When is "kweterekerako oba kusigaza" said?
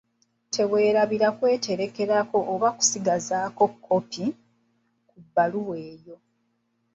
1.37-3.37